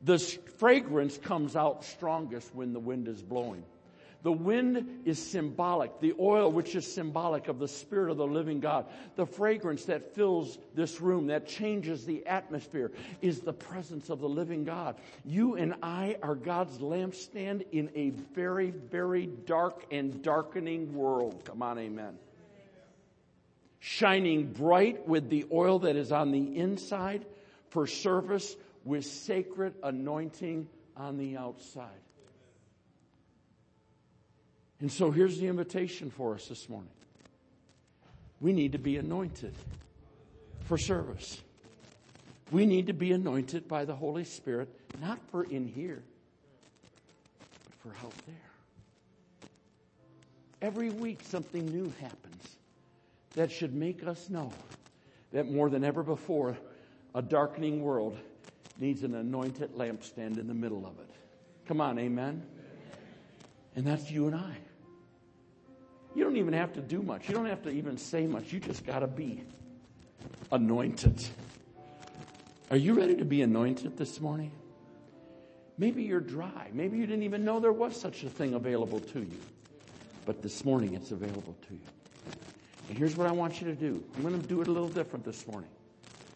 [0.03, 3.63] The fragrance comes out strongest when the wind is blowing.
[4.21, 5.99] The wind is symbolic.
[6.01, 8.85] The oil, which is symbolic of the Spirit of the living God.
[9.15, 12.91] The fragrance that fills this room, that changes the atmosphere,
[13.21, 14.97] is the presence of the living God.
[15.23, 21.45] You and I are God's lampstand in a very, very dark and darkening world.
[21.45, 22.17] Come on, amen.
[23.79, 27.25] Shining bright with the oil that is on the inside
[27.69, 30.67] for service with sacred anointing
[30.97, 31.87] on the outside.
[34.81, 36.91] And so here's the invitation for us this morning.
[38.39, 39.53] We need to be anointed
[40.63, 41.41] for service.
[42.51, 44.69] We need to be anointed by the Holy Spirit,
[45.01, 46.01] not for in here,
[47.39, 48.35] but for out there.
[50.61, 52.57] Every week something new happens
[53.35, 54.51] that should make us know
[55.31, 56.57] that more than ever before,
[57.13, 58.17] a darkening world
[58.79, 61.09] needs an anointed lampstand in the middle of it.
[61.67, 62.43] Come on, amen?
[63.75, 64.57] And that's you and I.
[66.19, 67.29] You don't even have to do much.
[67.29, 68.51] You don't have to even say much.
[68.51, 69.41] You just got to be
[70.51, 71.25] anointed.
[72.69, 74.51] Are you ready to be anointed this morning?
[75.77, 76.71] Maybe you're dry.
[76.73, 79.39] Maybe you didn't even know there was such a thing available to you.
[80.25, 82.33] But this morning it's available to you.
[82.89, 84.03] And here's what I want you to do.
[84.17, 85.69] I'm going to do it a little different this morning.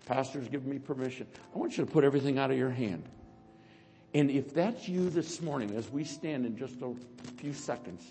[0.05, 1.27] Pastor's given me permission.
[1.53, 3.03] I want you to put everything out of your hand.
[4.13, 6.95] And if that's you this morning, as we stand in just a
[7.36, 8.05] few seconds,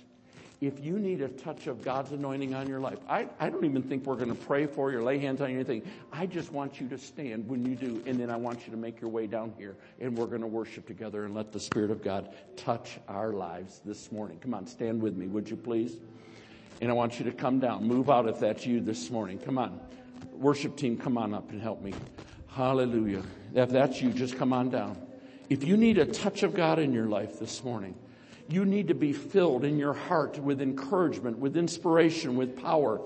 [0.63, 3.83] if you need a touch of God's anointing on your life, I, I don't even
[3.83, 5.83] think we're going to pray for you or lay hands on you or anything.
[6.13, 8.77] I just want you to stand when you do, and then I want you to
[8.77, 11.91] make your way down here, and we're going to worship together and let the Spirit
[11.91, 14.39] of God touch our lives this morning.
[14.39, 15.97] Come on, stand with me, would you please?
[16.81, 17.83] And I want you to come down.
[17.85, 19.39] Move out if that's you this morning.
[19.41, 19.81] Come on.
[20.33, 21.93] Worship team, come on up and help me.
[22.47, 23.25] Hallelujah.
[23.53, 24.97] If that's you, just come on down.
[25.51, 27.97] If you need a touch of God in your life this morning,
[28.53, 33.01] you need to be filled in your heart with encouragement, with inspiration, with power.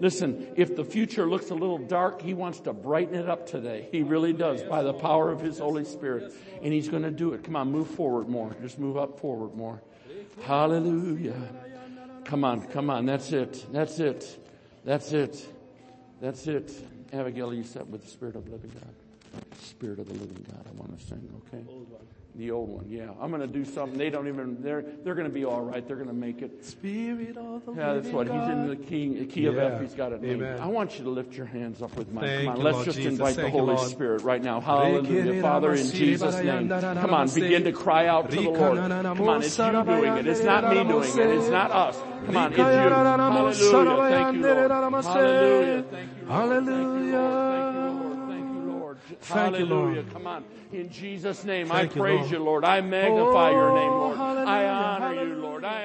[0.00, 3.88] Listen, if the future looks a little dark, He wants to brighten it up today.
[3.90, 6.32] He really does by the power of His Holy Spirit.
[6.62, 7.44] And He's going to do it.
[7.44, 8.54] Come on, move forward more.
[8.62, 9.82] Just move up forward more.
[10.42, 11.36] Hallelujah.
[12.24, 13.06] Come on, come on.
[13.06, 13.66] That's it.
[13.72, 14.38] That's it.
[14.84, 15.46] That's it.
[16.20, 16.72] That's it.
[17.12, 18.94] Abigail, you sat with the Spirit of the living God.
[19.60, 21.64] Spirit of the living God, I want to sing, okay?
[22.36, 23.10] The old one, yeah.
[23.20, 23.98] I'm going to do something.
[23.98, 25.86] They don't even, they're, they're going to be all right.
[25.86, 26.64] They're going to make it.
[26.64, 28.28] Spirit of the Yeah, that's what.
[28.28, 28.40] God.
[28.40, 29.80] He's in the key, the key of F.
[29.80, 30.22] He's got it.
[30.22, 30.42] named.
[30.42, 30.60] Amen.
[30.60, 32.24] I want you to lift your hands up with mine.
[32.24, 32.62] Thank Come on.
[32.62, 33.12] Let's Lord just Jesus.
[33.12, 33.90] invite the Thank you, Holy Lord.
[33.90, 34.60] Spirit right now.
[34.60, 35.42] Hallelujah.
[35.42, 36.68] Father, in Jesus' name.
[36.68, 37.28] Come on.
[37.30, 38.78] Begin to cry out to the Lord.
[38.78, 39.42] Come on.
[39.42, 40.26] It's you doing it.
[40.28, 41.36] It's not me doing it.
[41.36, 41.98] It's not us.
[42.26, 42.52] Come on.
[42.52, 42.64] It's you.
[42.64, 44.10] Hallelujah.
[44.10, 44.70] Thank you, Lord.
[44.70, 45.82] Hallelujah.
[45.90, 46.64] Thank you, Lord.
[46.70, 47.49] Thank
[49.20, 49.66] Thank you.
[49.66, 50.04] Hallelujah.
[50.12, 50.44] Come on.
[50.72, 52.30] In Jesus' name, Thank I you, praise Lord.
[52.30, 52.64] you, Lord.
[52.64, 54.18] I magnify your oh, name, Oh, Lord.
[54.18, 55.34] I hallelujah, honor you.
[55.34, 55.64] Lord.
[55.64, 55.82] I